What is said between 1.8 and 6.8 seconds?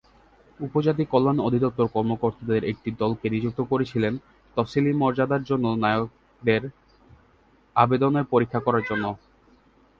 কর্মকর্তাদের একটি দলকে নিযুক্ত করেছিল, তফসিলি মর্যাদার জন্য নায়কদের